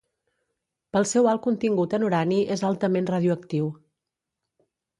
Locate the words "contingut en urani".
1.43-2.41